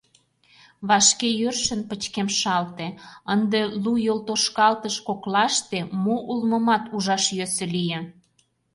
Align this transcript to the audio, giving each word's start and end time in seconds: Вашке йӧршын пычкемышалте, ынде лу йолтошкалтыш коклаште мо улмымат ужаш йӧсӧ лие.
Вашке 0.87 1.29
йӧршын 1.41 1.81
пычкемышалте, 1.89 2.87
ынде 3.33 3.61
лу 3.81 3.93
йолтошкалтыш 4.05 4.95
коклаште 5.07 5.79
мо 6.03 6.15
улмымат 6.31 6.83
ужаш 6.95 7.23
йӧсӧ 7.37 7.65
лие. 7.73 7.99